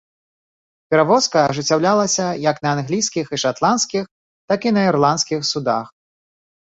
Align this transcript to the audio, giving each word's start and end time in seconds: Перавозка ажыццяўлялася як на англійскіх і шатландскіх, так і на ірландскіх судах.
Перавозка 0.93 1.37
ажыццяўлялася 1.49 2.25
як 2.45 2.57
на 2.65 2.69
англійскіх 2.77 3.25
і 3.37 3.41
шатландскіх, 3.43 4.03
так 4.53 4.59
і 4.71 4.75
на 4.79 4.87
ірландскіх 4.93 5.39
судах. 5.55 5.85